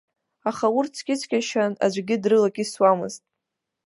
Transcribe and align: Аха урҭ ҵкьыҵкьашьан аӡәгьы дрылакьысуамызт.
Аха 0.49 0.67
урҭ 0.77 0.91
ҵкьыҵкьашьан 0.97 1.73
аӡәгьы 1.85 2.15
дрылакьысуамызт. 2.23 3.23